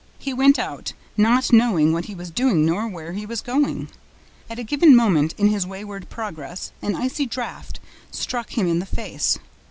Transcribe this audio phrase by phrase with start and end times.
[0.17, 3.87] He went out, not knowing what he was doing nor where he was going.
[4.49, 8.87] At a given moment in his wayward progress, an icy draft struck him in the
[8.87, 9.37] face.